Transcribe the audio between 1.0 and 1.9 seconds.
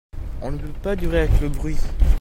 avec le bruit.